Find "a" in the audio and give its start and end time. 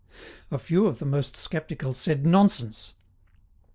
0.49-0.57